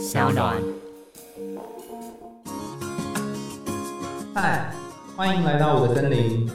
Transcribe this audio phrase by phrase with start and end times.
[0.00, 0.56] 小暖。
[4.34, 4.72] 嗨，
[5.14, 6.48] 欢迎来到我的森林，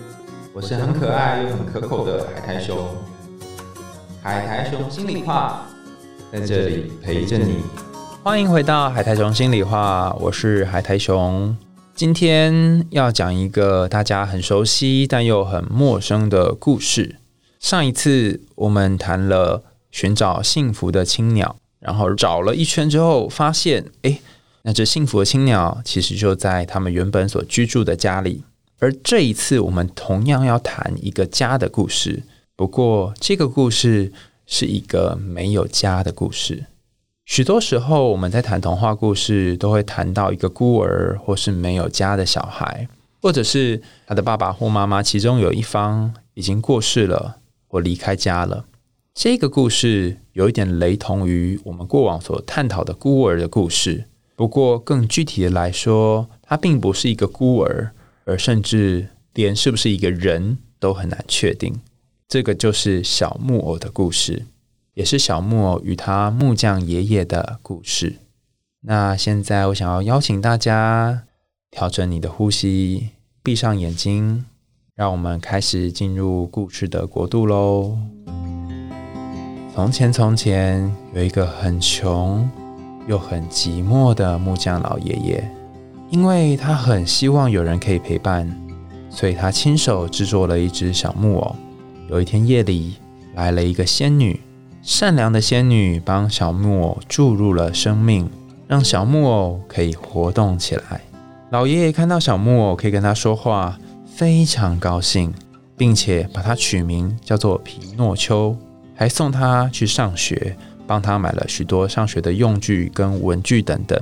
[0.51, 2.75] 我是很可爱又很可口的海苔熊。
[4.23, 5.67] 海苔熊心里话，
[6.31, 7.57] 在这里陪着你。
[8.23, 11.55] 欢迎回到海苔熊心里话，我是海苔熊。
[11.93, 17.17] 今天要讲一个大家很熟悉但又很陌生的故事。
[17.59, 21.55] 上一次我们谈了寻找幸福的青鸟，
[21.85, 24.19] 然后找了一圈之后，发现，哎，
[24.63, 28.43] 那只幸福的青鸟其实就在他们原本所居住的家里。
[28.79, 32.23] 而这一次，我们同样要谈一个家的故事，
[32.55, 34.11] 不过这个故事
[34.47, 36.65] 是一个没有家的故事。
[37.25, 42.87] 许多时候，我们在谈童话故事，都会谈到一个孤儿或是没有家的小孩，
[43.21, 48.65] 或者是他的爸爸或妈妈，其中有一方已经过世了或离开家了。
[49.15, 54.03] 这个故事有一点雷同于我们过往所探讨的孤儿的故事，
[54.35, 57.93] 不过更具体的来说，他并不是一个孤儿，
[58.25, 61.79] 而甚至连是不是一个人都很难确定。
[62.27, 64.47] 这个就是小木偶的故事。
[64.95, 68.17] 也是小木偶与他木匠爷爷的故事。
[68.81, 71.23] 那现在我想要邀请大家
[71.71, 73.09] 调整你的呼吸，
[73.41, 74.45] 闭上眼睛，
[74.93, 77.97] 让我们开始进入故事的国度喽。
[79.75, 82.49] 从前，从前有一个很穷
[83.09, 85.51] 又很寂寞的木匠老爷爷，
[86.09, 88.49] 因为他很希望有人可以陪伴，
[89.09, 91.53] 所以他亲手制作了一只小木偶。
[92.07, 92.95] 有一天夜里，
[93.33, 94.39] 来了一个仙女。
[94.81, 98.29] 善良的仙女帮小木偶注入了生命，
[98.69, 101.01] 让小木偶可以活动起来。
[101.49, 105.33] 老爷爷看到小木偶可以跟他说话，非常高兴，
[105.75, 108.55] 并且把它取名叫做皮诺丘，
[108.95, 110.57] 还送他去上学，
[110.87, 114.01] 帮他买了许多上学的用具跟文具等等。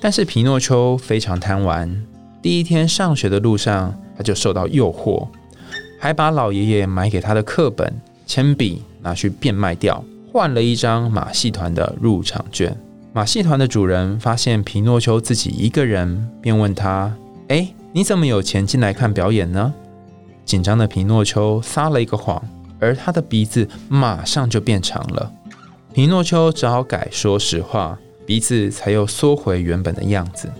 [0.00, 1.90] 但是皮诺丘非常贪玩，
[2.42, 5.26] 第一天上学的路上他就受到诱惑，
[5.98, 7.90] 还把老爷爷买给他的课本、
[8.26, 8.82] 铅笔。
[9.06, 12.76] 拿去变卖掉，换了一张马戏团的入场券。
[13.12, 17.14] 马戏团的主人发现皮诺丘自己一个人，便问他
[17.46, 19.72] ：“哎，你怎么有钱进来看表演呢？”
[20.44, 22.42] 紧张的皮诺丘撒了一个谎，
[22.78, 25.32] 而他的鼻子马上就变长了。
[25.94, 30.50] 皮诺丘只好改说实话，鼻子才又缩回原本的样子。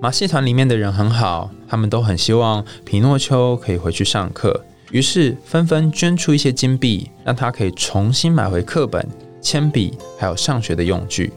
[0.00, 4.64] 马戏团里面的人很好，他们都很希望皮诺丘可以回去上课。
[4.90, 9.04] 于是纷纷捐出一些金币，让他可以重新买回课本、
[9.40, 11.32] 铅笔，还有上学的用具。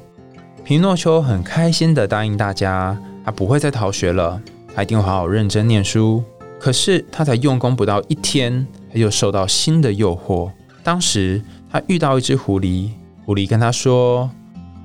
[0.64, 4.40] 皮诺丘很开心的答应大家，他不会再逃学了，
[4.76, 6.24] 他一定会好好认真念书。
[6.60, 10.52] 可是他才用功不到一天，又受到新的诱惑。
[10.84, 11.42] 当时
[11.72, 12.90] 他遇到一只狐狸，
[13.26, 14.30] 狐狸跟他说，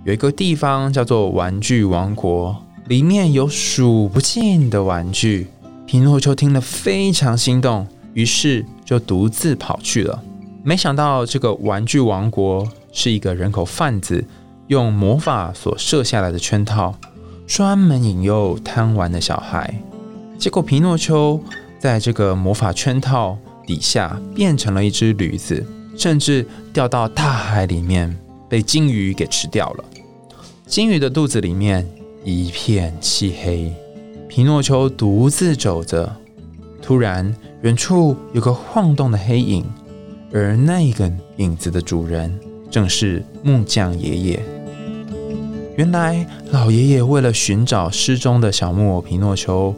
[0.05, 2.57] 有一个地方叫做玩具王国，
[2.87, 5.49] 里面有数不尽的玩具。
[5.87, 7.87] 皮诺丘听了非常心动。
[8.15, 10.23] 于是就独自跑去了。
[10.63, 14.23] 没想到这个玩具王国是一个人口贩子
[14.67, 16.95] 用魔法所设下来的圈套，
[17.47, 19.75] 专门引诱贪玩的小孩。
[20.37, 21.41] 结果皮诺丘
[21.79, 23.39] 在这个魔法圈套
[23.73, 25.65] 底下变成了一只驴子，
[25.97, 28.15] 甚至掉到大海里面，
[28.51, 29.85] 被鲸鱼给吃掉了。
[30.67, 31.89] 鲸鱼的肚子里面
[32.23, 33.73] 一片漆黑，
[34.29, 36.15] 皮诺丘独自走着，
[36.83, 37.35] 突然。
[37.63, 39.65] 远处有个晃动的黑影，
[40.33, 42.37] 而那个影子的主人
[42.69, 44.43] 正是木匠爷爷。
[45.77, 49.73] 原来老爷爷为了寻找失踪的小木偶皮诺丘，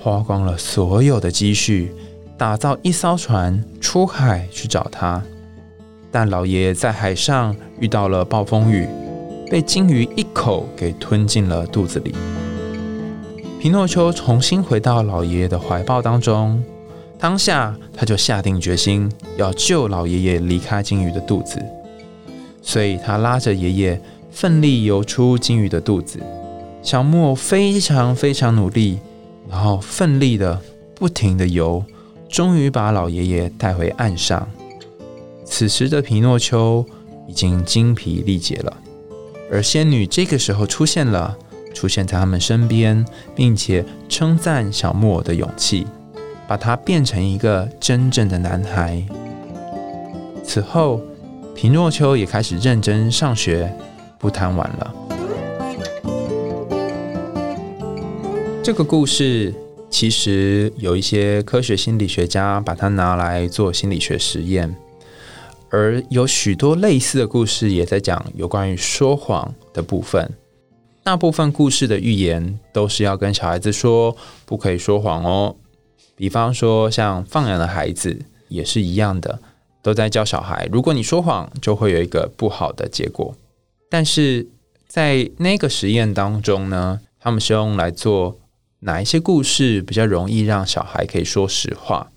[0.00, 1.92] 花光了所有的积蓄，
[2.38, 5.20] 打造一艘船出海去找他。
[6.10, 8.88] 但老爷爷在海上遇到了暴风雨，
[9.50, 12.14] 被鲸鱼一口给吞进了肚子里。
[13.60, 16.62] 皮诺丘重新回到老爷爷的怀抱当中。
[17.18, 21.60] 当下，他就下定决心要救老爷爷离开鲸鱼的肚子，
[22.62, 24.00] 所以他拉着爷爷
[24.30, 26.20] 奋力游出鲸鱼的肚子。
[26.80, 29.00] 小木偶非常非常努力，
[29.50, 30.62] 然后奋力的
[30.94, 31.82] 不停的游，
[32.28, 34.48] 终于把老爷爷带回岸上。
[35.44, 36.84] 此时的皮诺丘
[37.26, 38.76] 已经精疲力竭了，
[39.50, 41.36] 而仙女这个时候出现了，
[41.74, 43.04] 出现在他们身边，
[43.34, 45.86] 并且称赞小木偶的勇气。
[46.46, 49.04] 把他变成一个真正的男孩。
[50.42, 50.98] 此后，
[51.54, 53.70] 皮诺丘也开始认真上学，
[54.18, 54.94] 不贪玩了。
[58.62, 59.52] 这个故事
[59.90, 64.76] 其实有一些科学心理学家把它拿来做心理学实验，
[65.70, 70.30] 而有许多类似的故事也在讲有关于说谎的部分。
[71.02, 74.14] 大部分故事的寓言都是要跟小孩子说
[74.44, 75.56] 不可以说谎哦。
[76.14, 78.18] 比方说，像放养的孩子
[78.48, 79.40] 也是一样的，
[79.82, 83.34] 都在教小孩，如果你说谎，就会有一个不好的结果。
[83.88, 84.46] 但是
[84.86, 88.38] 在那个实验当中呢，他们是用来做
[88.80, 92.10] 哪一些故事比较容易让小孩可以说实话？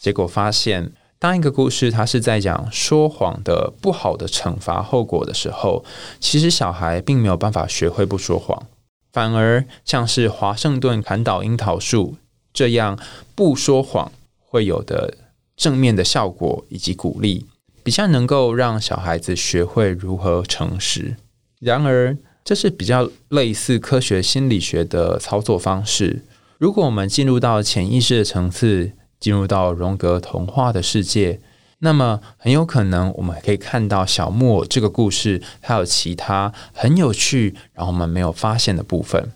[0.00, 5.84] 结果发现，当一个故事它是在讲说谎的不好的惩罚后果的时候，
[6.18, 8.66] 其实小孩并没有办法学会不说谎，
[9.12, 12.16] 反而像是华盛顿砍倒樱桃树
[12.52, 12.98] 这样
[13.34, 15.14] 不说谎会有的
[15.56, 17.46] 正面的效果以及鼓励，
[17.82, 21.16] 比较能够让小孩子学会如何诚实。
[21.60, 22.16] 然而，
[22.48, 26.24] 这是比较类似科学心理学的操作方式。
[26.56, 31.40] 如果我们进入到潜意识的层次，进入到荣格童话的世界，
[31.80, 39.30] 那么很有可能我们可以看到小木偶这个故事，还有其他很有趣，然后我们没有发现的部分。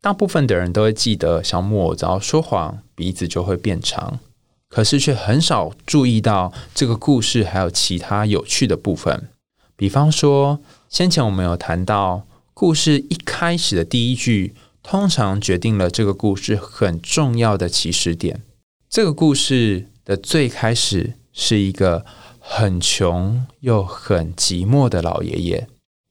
[0.00, 4.20] 大部分的人都会记得，小木偶只要说谎，鼻子就会变长，
[4.68, 9.28] 可是却很少注意到这个故事还有其他有趣的部分。
[9.74, 12.22] 比方说，先前我们有谈到，
[12.54, 18.42] 故事一开始的第一句，通常决定了这个故事很重要的起始点。
[18.90, 22.04] 这个故事的最开始是一个
[22.38, 25.66] 很穷又很寂寞的老爷爷。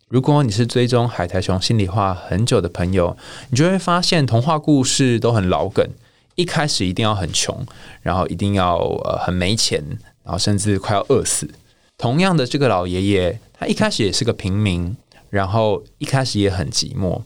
[0.09, 3.15] 如果你是追踪海苔熊心里话很久的朋友，
[3.49, 5.87] 你就会发现童话故事都很老梗。
[6.35, 7.65] 一开始一定要很穷，
[8.01, 9.83] 然后一定要呃很没钱，
[10.23, 11.49] 然后甚至快要饿死。
[11.97, 14.97] 同样的，这个老爷爷他一开始也是个平民，
[15.31, 17.19] 然后一开始也很寂寞。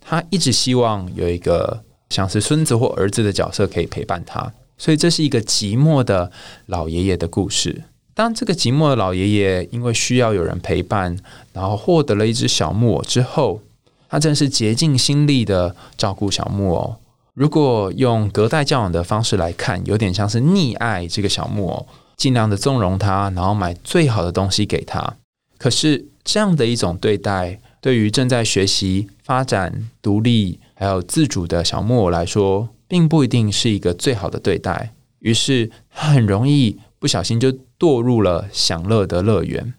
[0.00, 4.52] 他一直希望有一个像是孙子或儿子的角色可以陪伴他。
[4.76, 6.32] 所以这是一个寂寞的
[6.66, 7.84] 老爷爷的故事。
[8.14, 11.16] 当这个寂寞的老爷爷因为需要有人陪伴，
[11.52, 13.60] 然后获得了一只小木偶之后，
[14.08, 16.96] 他真是竭尽心力的照顾小木偶。
[17.34, 21.86] 如果用隔代教养的方式来看，有点像是溺爱这个小木偶，
[22.16, 25.16] 尽量的纵容他，然后买最好的东西给他。
[25.56, 39.74] 可是这样的一种对待，对于正在学习、发展、独立还有自主的小木偶来说，并不一定是一个最好的对待，于是他很容易不小心就堕入了享乐的乐园，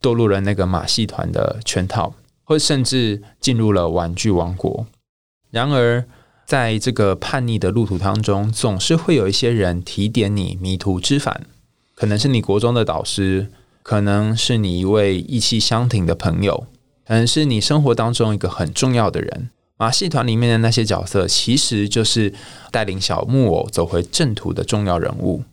[0.00, 2.14] 堕入了那个马戏团的圈套，
[2.44, 4.86] 或甚至进入了玩具王国。
[5.50, 6.04] 然而，
[6.44, 11.46] 在这个叛逆的路途当中，总是会有一些人提点你迷途知返，
[11.94, 13.50] 可能是你国中的导师，
[13.86, 16.66] 可能是你一位意气相挺的朋友，
[17.06, 19.50] 可能是你生活当中一个很重要的人。
[19.76, 22.34] 马戏团里面的那些角色，其实就是
[22.72, 25.44] 带领小木偶走回正途的重要人物。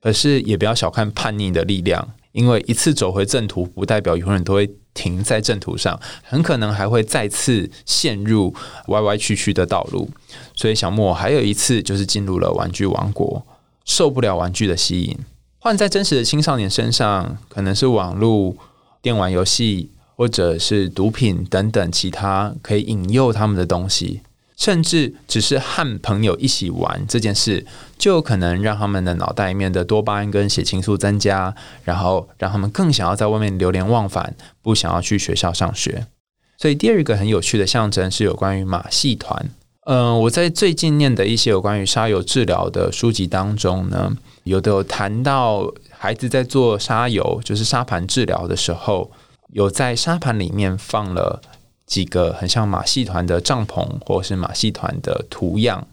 [0.00, 8.54] 可是也不要小看叛逆的力量，因为一次走回正途，不代表永远都会停在正途上，很可能还会再次陷入
[8.86, 10.08] 歪歪曲曲的道路。
[10.54, 13.44] 所以小木偶还有一次就是进入了玩具王国，
[13.84, 15.18] 受不了玩具的吸引。
[15.62, 18.54] 换在真实的青少年身上，可能是网络
[19.00, 19.88] 电玩游戏。
[20.14, 24.20] 或者是毒品等等其他可以引诱他们的东西，
[24.56, 27.66] 甚至只是和朋友一起玩这件事，
[27.98, 36.06] 就有可能让他们的脑袋里面的多巴胺跟血清素增加，然后让他们更想要在外面流连忘返，不想要去学校上学。
[36.58, 39.50] 所以第二个很有趣的象征是有关于马戏团。
[39.84, 49.10] 嗯，我在最近念的一些有关于沙游治疗的书籍当中呢，有的有谈到孩子在做沙游，就是沙盘治疗的时候。
[49.52, 51.42] 有在沙盘里面放了
[51.84, 55.86] 几个很像马戏团的帐篷，或是马戏团的图样。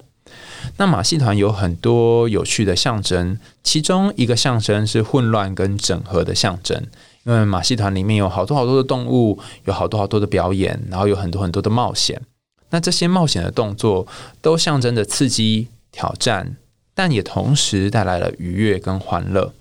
[0.77, 6.81] 那马戏团有很多有趣的象征，其中一个象征是混乱跟整合的象征。
[7.25, 12.21] 因为马戏团里面有好多好多的动物，有好多好多的表演，然后有很多很多的冒险。
[12.69, 14.07] 那这些冒险的动作
[14.41, 16.55] 都象征着刺激、挑战，
[16.93, 19.53] 但也同时带来了愉悦跟欢乐。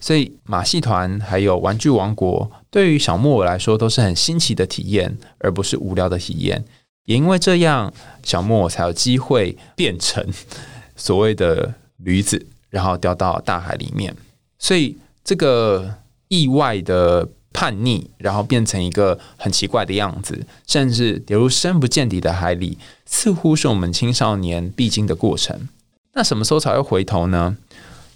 [0.00, 2.50] 所以马戏团还有玩具王国。
[2.70, 6.64] 对于小木偶来说，都是很新奇的体验，而不是无聊的体验。
[7.04, 10.26] 也因为这样，小木偶才有机会变成
[10.96, 14.14] 所谓的驴子，然后掉到大海里面。
[14.58, 15.94] 所以，这个
[16.28, 17.26] 意外的
[17.58, 25.68] 叛逆，然后变成一个很奇怪的样子，甚至跌入深不见底的海里，似乎是我们青少年必经的过程。
[26.12, 27.56] 那什么时候才会回头呢？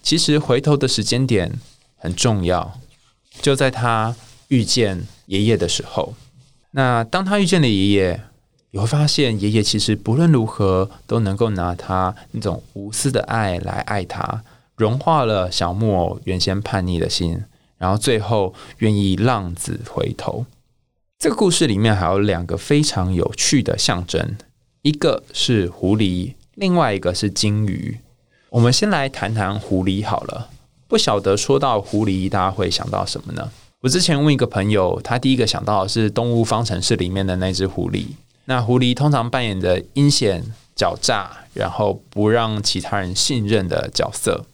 [0.01, 1.59] 其实，回头的时间点
[1.97, 2.79] 很重要，
[3.41, 4.15] 就在他。
[4.49, 6.15] 遇见爷爷的时候，
[6.73, 8.21] 那当他遇见了爷爷，
[8.71, 14.43] 你会发现爷爷其实不论如何都能够拿他那种无私的爱来爱他，
[14.77, 17.43] 融化了小木偶原先叛逆的心，
[17.83, 20.47] 然后最后愿意浪子回头。
[21.19, 24.37] 这个故事里面还有两个非常有趣的象征，
[24.83, 27.99] 一个是狐狸，另外一个是金鱼。
[28.51, 30.49] 我们先来谈谈狐狸好了。
[30.87, 33.51] 不晓得说到狐狸，大家会想到什么呢？
[33.81, 38.07] 我之前问一个朋友，他第一个想到的是《动物方程式》里面的那只狐狸。
[38.45, 40.45] 那狐狸通常扮演着阴险、
[40.77, 44.45] 狡诈，然后不让其他人信任的角色。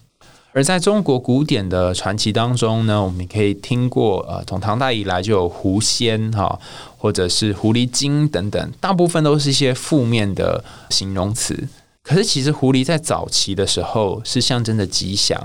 [0.58, 6.58] 而在中国古典的传奇当中呢，我们可以听过，呃，从唐代以来就有狐仙哈，
[6.96, 11.68] 或者是狐狸精等等，大部分都是一些负面的形容词。
[12.02, 15.40] 可是，其实狐狸在早期的时候是象征着吉祥、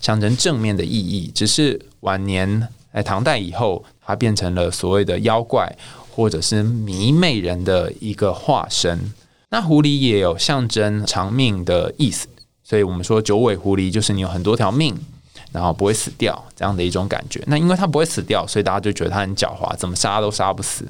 [0.00, 1.30] 象征正面的意义。
[1.32, 5.72] 只是晚年在唐代以后，它变成了所谓的妖怪
[6.10, 9.12] 或者是迷媚人的一个化身。
[9.50, 12.26] 那狐狸也有象征长命的意思，
[12.68, 14.92] 所以我们说九尾狐狸就是你有很多条命，
[15.52, 17.40] 然后不会死掉这样的一种感觉。
[17.46, 20.84] 那因为它不会死掉，所以大家就觉得它很狡猾，怎么杀都杀不死。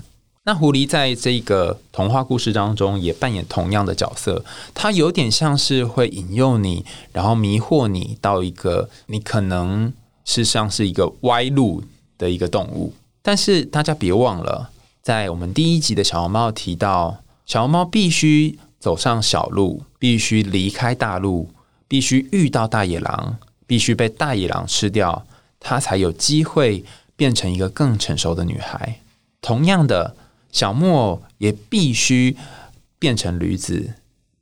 [0.45, 4.43] 那狐狸在这个童话故事当中也扮演同样的角色，
[4.73, 9.93] 它有点像是会引诱你，然后迷惑你到一个你可能
[10.25, 11.83] 事实上是一个歪路
[12.17, 12.95] 的一个动物。
[13.21, 14.71] 但是大家别忘了，
[15.03, 21.51] 在我们第一集的小红帽提到，小红帽必须走上小路，必须离开大路，
[21.89, 25.27] 必须遇到大野狼，必须被大野狼吃掉，
[25.61, 26.85] 它才有机会
[27.17, 29.01] 变成一个更成熟的女孩。
[29.41, 30.17] 同样的。
[30.53, 32.35] 小木偶也必须
[32.99, 33.93] 变成驴子，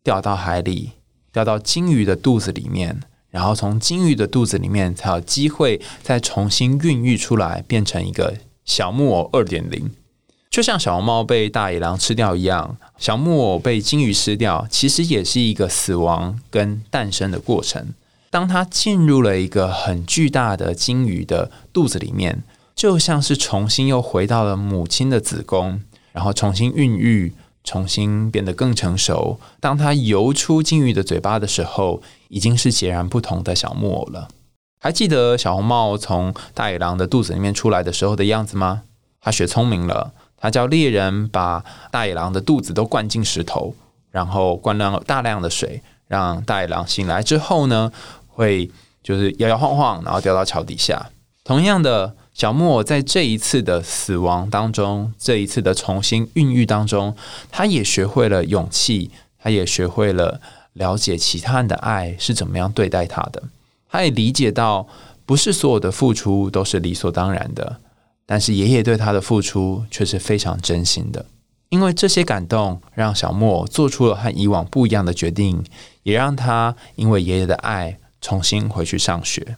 [0.04, 0.92] 掉到海里，
[1.32, 9.90] 掉到金鱼的肚子里面，然后从金鱼的肚子里面才有机会再重新孕育出来，变成一个小木偶二点零。
[10.54, 17.92] 就像小红帽被大野狼吃掉一样，小木偶被金鱼吃掉，其实也是一个死亡跟诞生的过程。
[18.30, 22.44] 当它进入了一个很巨大的金鱼的肚子里面，
[22.76, 25.82] 就像是重新又回到了母亲的子宫。
[26.12, 27.34] 然后重新孕育，
[27.64, 29.40] 重新变得更成熟。
[29.58, 34.28] 当它游出金鱼的嘴巴的时候，已经是截然不同的小木偶了。
[34.78, 38.82] 还记得小红帽从大野狼的肚子里面出来的时候的样子吗？
[39.20, 40.12] 他学聪明了，
[40.44, 43.74] 他叫猎人把大野狼的肚子都灌进石头，
[44.10, 47.90] 然后灌了大量的水，让大野狼醒来之后呢，
[48.28, 48.70] 会
[49.02, 51.08] 就是摇摇晃晃，然后掉到桥底下。
[51.44, 52.14] 同样的。
[52.34, 57.14] 小木偶在这一次的死亡当中，这一次的重新孕育当中，
[57.48, 60.40] 他也学会了勇气，他也学会了
[60.72, 63.40] 了解其他人的爱是怎么样对待他的。
[63.88, 64.88] 他也理解到，
[65.24, 67.76] 不是所有的付出都是理所当然的，
[68.26, 71.26] 但是爷爷对他的付出却是非常真心的。
[71.70, 75.64] 因为这些感动，让小莫做出了和以往不一样的决定，
[76.04, 79.56] 也让他因为爷爷的爱，重新回去上学。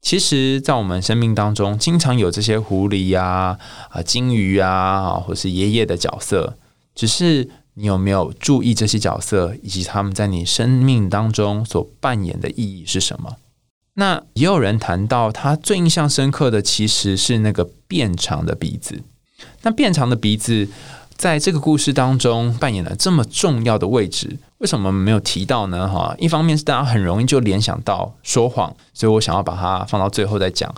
[0.00, 3.58] 其实，在我们生命当中，经常有这些狐狸呀、
[3.90, 6.56] 啊金鱼啊，或是爷爷的角色。
[6.94, 13.36] 只是你有没有注意这些角色，以及他们在你生命当中所扮演的意义是什么？
[14.00, 19.02] 那也有人谈到，他最印象深刻的其实是那个变长的鼻子。
[19.60, 20.68] 那变长的鼻子。
[21.20, 25.86] 在这个故事当中扮演了这么重要的位置，为什么没有提到呢？
[25.86, 30.74] 哈，一方面是大家很容易就联想到说谎，所以我想要把它放到最后再讲。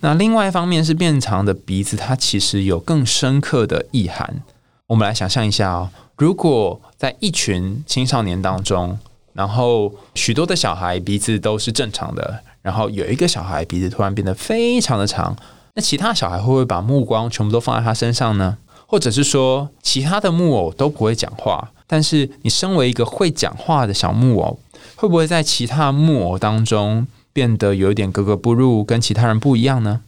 [0.00, 4.42] 那另外一方面是变长的鼻子，它其实有更深刻的意涵。
[4.88, 8.98] 我们来想象一下哦，如果在一群青少年当中，
[9.32, 15.36] 然后许多的小孩鼻子都是正常的，然后有一个小孩鼻子突然变得非常的长，
[15.74, 18.56] 那其他小孩会不会把目光全部都放在他身上呢？
[18.86, 24.58] 或者是说，其他的木偶都不会讲话，但是你身为一个会讲话的小木偶，
[24.96, 30.00] 会不会在其他木偶当中变得有一点格格不入，跟其他人不一样呢？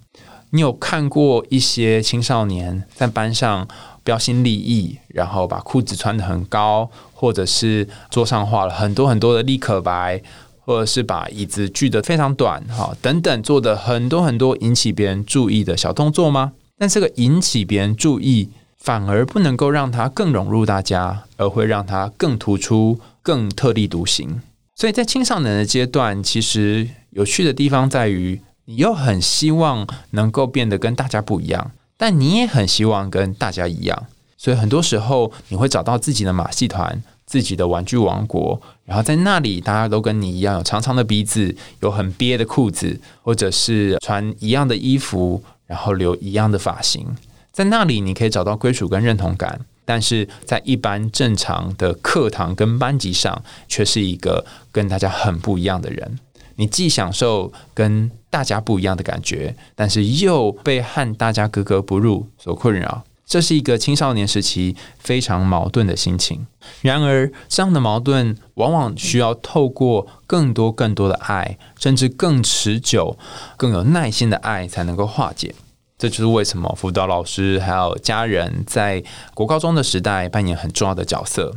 [0.50, 3.66] 你有看过一些青少年在班上
[4.04, 10.22] 标新立异，然后把裤子穿得很高，或者是桌上画了很多很多的立可白，
[10.66, 16.52] 或者是把椅子锯得非常短，哈，等等，做的很多很多引起别人注意的小动作吗？
[16.76, 18.50] 但这个引起别人注意。
[18.78, 24.40] 反而不能够让它更融入大家，而会让它更突出、更特立独行。
[24.76, 34.06] 所以在青少年的阶段，其实有趣的地方在于，你又很希望能够变得跟大家不一样，但你也很希望跟大家一样。
[34.38, 47.04] 所以很多时候，你会找到自己的马戏团、自己的玩具王国，然后在那里，大家都跟你一样，有长长的鼻子，有很憋的裤子，或者是穿一样的衣服，然后留一样的发型。
[47.52, 56.18] 在那里，你可以找到归属跟认同感，但是在一般正常的课堂跟班级上，却是一个跟大家很不一样的人。
[56.56, 63.04] 你既享受跟大家不一样的感觉，但是又被和大家格格不入所困扰。
[63.26, 66.46] 这是一个青少年时期非常矛盾的心情。
[66.80, 73.18] 然而，这样的矛盾往往需要透过更多、更多的爱，甚至更持久、
[73.56, 75.54] 更有耐心的爱，才能够化解。
[75.98, 79.02] 这就是为什么辅导老师还有家人在
[79.34, 81.56] 国高中的时代扮演很重要的角色。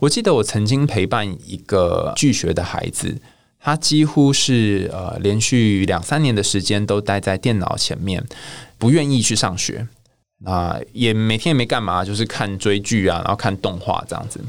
[0.00, 3.20] 我记得我曾经陪伴一个拒学的孩子，
[3.60, 8.26] 他几乎是呃连续两三年的时间都待在电脑前面，
[8.76, 9.86] 不愿意去上学。
[10.44, 14.40] 啊，也每天也没干嘛，就是看追剧啊，然后看动画这样子。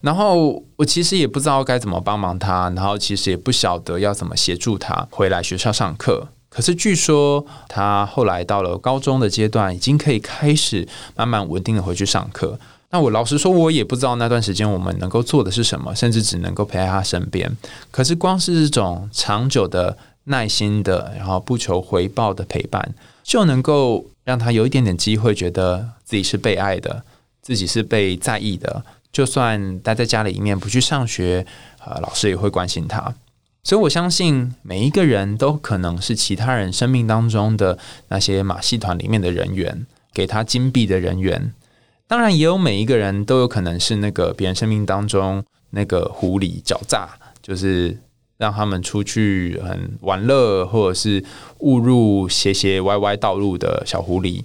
[0.00, 6.26] 然后我其实也不知道该怎么帮忙他，然后其实也不晓得要怎么协助他回来学校上课。
[6.48, 10.86] 可是据说他后来到了高中的阶段，已经可以开始
[11.16, 12.58] 慢慢稳定的回去上课。
[12.90, 17.56] 那我老实说，我也不知道那段时间我们能够做的是什么，甚至只能够陪在他身边。
[17.90, 24.06] 可是光是这种长久的、耐心的，然后不求回报的陪伴，就能够。
[24.24, 27.02] 让他有一点点机会，觉得自己是被爱的，
[27.40, 28.84] 自己是被在意的。
[29.10, 31.44] 就算待在家里面不去上学，
[31.84, 33.12] 呃，老师也会关心他。
[33.64, 37.76] 所以我相信每一个人都可能是其他人生命当中的
[38.10, 41.52] 那些马戏团里面的人员，给他金币的人员。
[42.06, 47.08] 当然，也有每一个人都有可能是那个别人生命当中那个狐狸狡诈，
[47.42, 47.98] 就是。
[48.42, 51.24] 让他们出去很玩乐，或者是
[51.60, 54.42] 误入斜斜歪歪道路的小狐狸。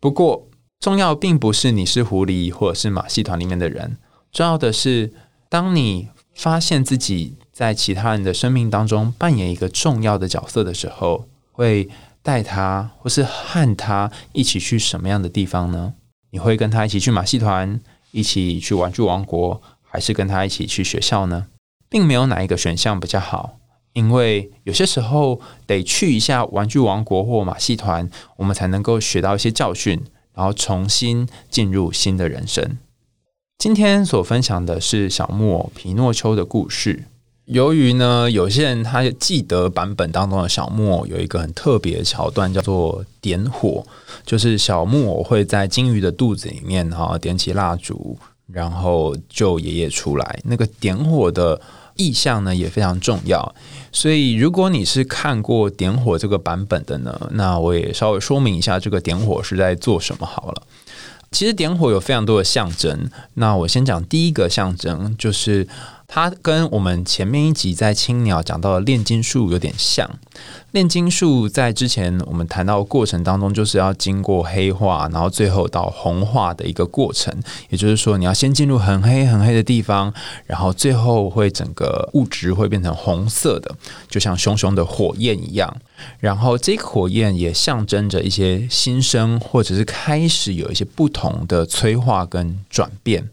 [0.00, 0.48] 不过，
[0.80, 3.98] 重要并不是你是狐狸或者是马戏团里面的人，
[4.32, 5.12] 重要的是，
[5.50, 11.90] 当你发现自己在其他人的生命当中扮演一个重要的角色的时候，会
[12.22, 15.92] 带他或是和他一起去什么样的地方呢？
[16.30, 17.78] 你会跟他一起去马戏团，
[18.12, 21.48] 一起去玩具王国，还是跟他一起去学校呢？
[21.88, 23.58] 并没有哪一个选项比较好，
[23.92, 30.02] 因为有些时候得去一下玩具王国或马戏团，我们才能够学到一些教训，
[30.34, 32.78] 然后重新进入新的人生。
[33.58, 37.04] 今天所分享的是小木偶皮诺丘的故事。
[37.46, 43.86] 由于呢，有些人他记得版本当中的小木偶有一个很特别的桥段，叫做点火，
[44.26, 48.18] 就是小木偶会在金鱼的肚子里面哈点起蜡烛。
[48.52, 51.60] 然后救爷爷出来，那个点火的
[51.96, 53.54] 意象呢也非常重要。
[53.92, 60.62] 所以，如果你是看过点火这个版本的呢，那我也稍微说明一下这个点火是在做什么好了。
[61.32, 65.66] 其实点火有非常多的象征，那我先讲第一个象征，就是
[66.08, 70.08] 它跟我们前面一集在青鸟讲到的炼金术有点像。
[70.70, 77.34] 炼金术在之前我们谈到过程当中，就是要经过黑化，然后最后到红化的一个过程。
[77.70, 80.12] 也就是说，你要先进入很黑很黑的地方，
[80.44, 83.74] 然后最后会整个物质会变成红色的，
[84.08, 85.74] 就像熊熊的火焰一样。
[86.20, 93.30] 然后这个火焰也象征着一些新生，或者是开始有一些不同的催化跟转变。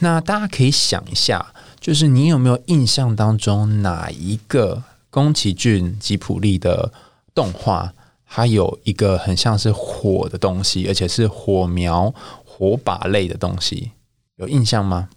[0.00, 4.82] 那大家可以想一下，就是你有没有印象当中哪一个？
[5.10, 6.92] 宫崎骏吉普力的
[7.34, 7.94] 动画，
[8.26, 12.12] 它有一个很像是火的东西，而且是火苗、
[12.44, 13.92] 火把类的东西，
[14.36, 15.08] 有印象吗？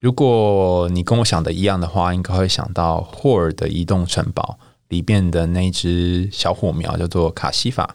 [0.00, 4.58] 如果你跟我想的一样的话，应该会想到霍尔的移动城堡
[4.88, 7.94] 里边的那只小火苗，叫做卡西法。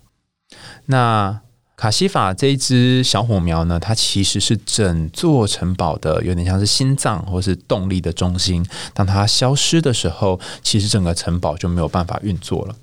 [0.85, 1.41] 那
[1.77, 8.65] 卡西法这一只小火苗呢，它其实是整座城堡的有点像是心脏或是动力的中心。
[8.93, 12.75] 当它消失的时候，其实整个城堡就没有办法运作了。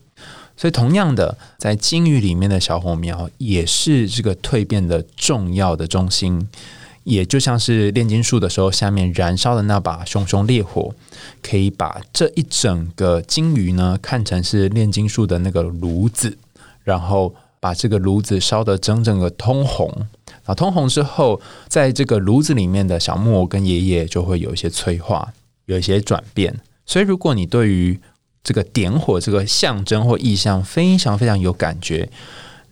[0.59, 6.46] 所以，同样的，在鲸鱼里面的小火苗也是这个蜕变的重要的中心，
[7.05, 10.94] 也就像是炼金术的时候，下面燃烧的那把熊熊烈火，
[11.42, 16.37] 可以把这一整个鲸鱼呢看成是炼金术的那个炉子，
[16.85, 17.35] 然后。
[17.62, 19.88] 把这个炉子烧得整整个通红，
[20.46, 25.33] 啊，通红之后，在这个炉子里面的小木偶跟爷爷就会有一些催化，
[25.66, 26.59] 有一些转变。
[26.85, 28.01] 所以，如果你对于
[28.42, 32.11] 这个点火这个象征或意象非常非常有感觉，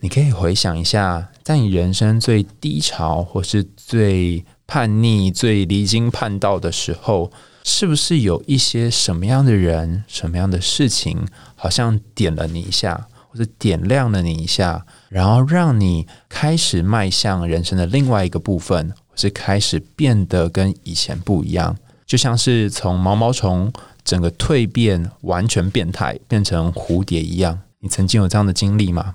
[0.00, 7.30] 你可以回想一下，在你人生最低潮或是最叛逆、最离经叛道的时候，
[7.62, 13.06] 是不是有一些什么样的人、什么样的事情，好像点了你一下？
[13.32, 23.72] 或者点亮了你一下，然后让你开始迈向人生的另外一个部分，或是开始变得跟以前不一样，就像是从毛毛虫
[24.04, 27.60] 整个蜕变完全变态变成蝴蝶一样。
[27.78, 29.14] 你曾经有这样的经历吗？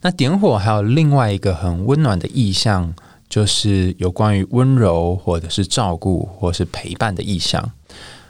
[0.00, 2.94] 那点火还有另外一个很温暖的意象，
[3.28, 7.70] 就是有关于温柔或者是照顾或是陪伴的意象。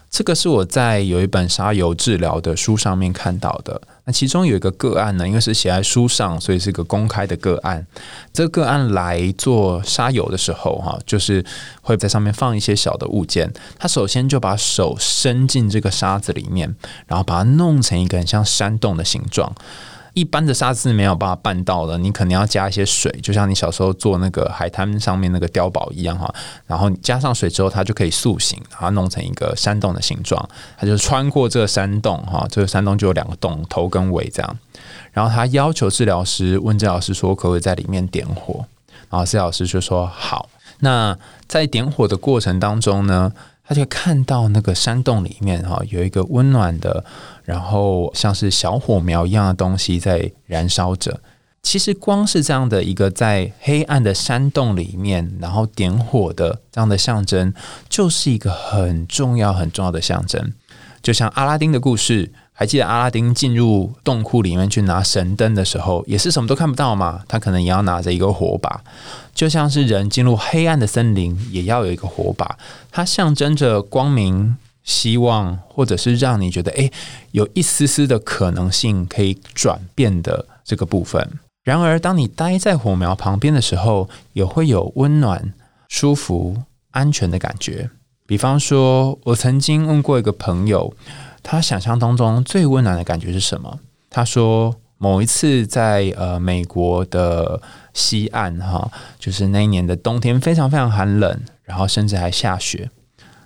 [0.09, 3.81] 这个是我在有一本沙油治疗的书上面看到的。
[4.07, 7.85] 那其中有一个个案呢，因为是写在书上，所以是个公开的个案。
[8.31, 11.45] 这个个案来做沙友的时候，哈，就是
[11.81, 13.51] 会在上面放一些小的物件。
[13.77, 16.73] 他首先就把手伸进这个沙子里面，
[17.05, 19.53] 然后把它弄成一个很像山洞的形状。
[20.17, 26.33] 一般的沙子是没有办法办到的，你可能要加一些水，就像你小时候做那个海滩上面那个碉堡一样哈。
[26.65, 30.49] 然后你加上水之后，它就可以塑形，然后弄成一个山洞的形状。
[30.75, 34.57] 它就穿过这个山洞哈，这个山洞就有两个洞，头跟尾这样。
[35.11, 38.65] 然后他要求治疗师问治疗师说，可不可以在里面点火？
[39.11, 40.49] 然后治疗师就说好。
[40.79, 41.15] 那
[41.47, 43.31] 在点火的过程当中呢，
[43.67, 47.03] 他就看到那个山洞里面哈有一个温暖的。
[47.43, 51.19] 然后像是小火苗一样的东西在燃烧着。
[51.63, 57.53] 其实光是这样的一个在黑暗的山洞里面，然后点火的这样的象征，
[57.89, 60.53] 就是一个很重要很重要的象征。
[61.01, 67.21] 就像阿拉丁的故事，还记得阿拉丁进入洞窟里面去拿神灯的时候，也是什么都看不到嘛？
[67.27, 68.81] 他可能也要拿着一个火把。
[69.35, 72.57] 就像是人进入黑暗的森林，也要有一个火把，
[72.91, 74.57] 它象征着光明。
[74.83, 76.89] 希望，或者是让你觉得，诶，
[77.31, 81.29] 有一丝丝的可能性可以转变的这个部分。
[81.65, 85.53] 然而，当你待在火苗旁边的时候，也会有温暖、
[85.89, 87.89] 舒服、安全的感觉。
[88.25, 90.93] 比方说，我曾经问过一个朋友，
[91.49, 93.79] 他想象当中最温暖的感觉是什么？
[94.09, 97.61] 他说，某一次在呃美国的
[97.93, 102.91] 西岸，哈，就是那一年的冬天非常非常寒冷，然后甚至还下雪。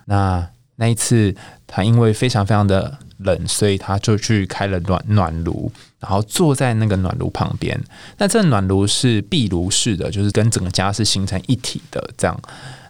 [0.06, 1.32] 那那一次，
[1.64, 7.80] 他因为非常非常的冷，所以他就去开了暖暖炉，然后坐在那个暖炉旁边。
[8.18, 12.36] 那这暖炉是壁炉式的，就是跟整个家是形成一体的这样。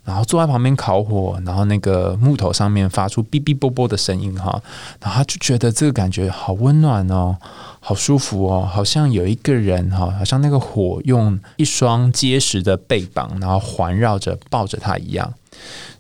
[0.05, 4.61] 然后坐在旁边烤火，然后那个木头上面发出哔哔啵啵的声音哈，
[5.01, 7.37] 然后他就觉得这个感觉好温暖哦，
[7.81, 15.33] 好舒服哦，好像有一个人哈，好像那个火用一双结实的背膀，然后环绕着抱着他一样。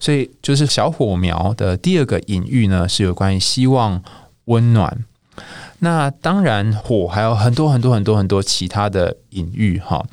[0.00, 4.02] 所以，就是小火苗的第二个隐喻呢，是有关于希望、
[4.46, 5.04] 温暖。
[5.78, 10.04] 那当然，火还有很多很多很多很多其他的隐喻哈。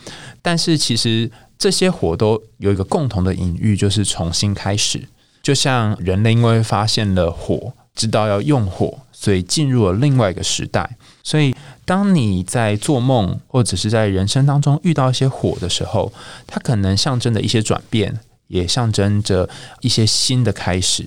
[0.41, 5.07] 但是，其实这些火都有一个共同的隐喻，就是重新开始。
[5.43, 10.97] 就像人类因为发现了火，知道要用火，所以进入了另外一个时代。
[11.21, 16.11] 所以，当你在做梦或者是在人生当中遇到一些火的时候，
[16.47, 18.19] 它可能象征的一些转变。
[18.49, 19.47] 也象征着
[19.81, 21.05] 一些新的开始。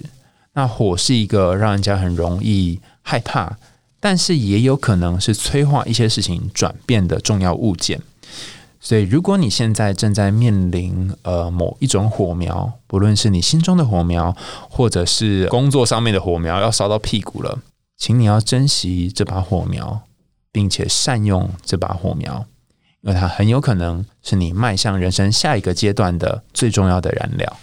[0.52, 3.58] 那火是一个让人家很容易害怕，
[3.98, 8.00] 但是也有可能是催化一些事情转变的重要物件。
[8.84, 14.36] 所以，如果你现在正在面临呃某一种火苗，不论是你心中的火苗，
[14.68, 17.60] 或者是工作上面的火苗，要烧到屁股了，
[17.96, 20.00] 请你要珍惜这把火苗，
[20.50, 22.44] 并且善用这把火苗。
[23.02, 27.56] 因为它很有可能是你迈向人生下一个阶段的最重要的燃料，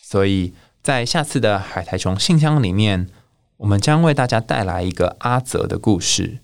[0.00, 3.08] 所以在下次的海苔熊信箱里面，
[3.56, 6.38] 我们将为大家带来一个阿泽的故事。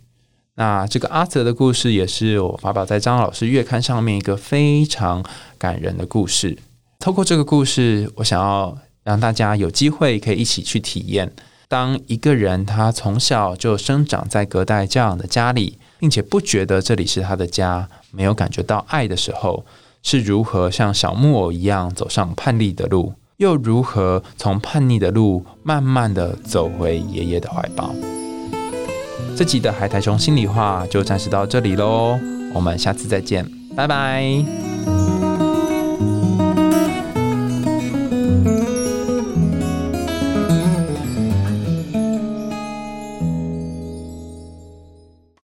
[0.58, 5.24] 那这个阿泽的故事也是我发表在张老师月刊上面一个非常
[5.56, 6.58] 感人的故事。
[6.98, 11.32] 透过这个故事，我想要让大家有机会可以一起去体验，
[11.68, 15.78] 当一个人他从小就生长在隔代教养的家里。
[16.00, 19.66] 并且不觉得这里是他的家，没有感觉到爱的时候，
[20.00, 27.92] 是如何像小木偶一样走上叛逆的路，又如何从叛逆的路慢慢的走回爷爷的怀抱？
[29.38, 32.18] 这集的海苔熊心里话就暂时到这里喽，
[32.52, 34.24] 我们下次再见，拜拜。